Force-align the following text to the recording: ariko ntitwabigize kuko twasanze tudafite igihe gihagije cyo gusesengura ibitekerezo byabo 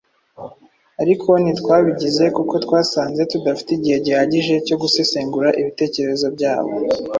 ariko 1.01 1.29
ntitwabigize 1.41 2.25
kuko 2.35 2.53
twasanze 2.65 3.21
tudafite 3.31 3.69
igihe 3.77 3.97
gihagije 4.05 4.55
cyo 4.67 4.75
gusesengura 4.81 5.49
ibitekerezo 5.61 6.27
byabo 6.35 6.71